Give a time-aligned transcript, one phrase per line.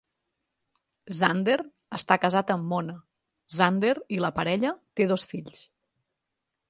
[1.17, 1.57] Zander
[1.99, 2.95] està casat amb Mona
[3.59, 5.63] Zander i la parella té dos fills.